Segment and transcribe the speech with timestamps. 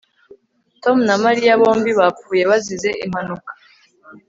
[0.83, 3.51] Tom na Mariya bombi bapfuye bazize impanuka